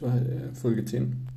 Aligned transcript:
Das 0.00 0.02
äh, 0.14 0.54
Folge 0.54 0.84
10. 0.84 1.26